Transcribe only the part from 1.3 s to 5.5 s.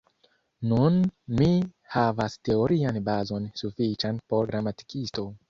mi havas teorian bazon sufiĉan por gramatikisto.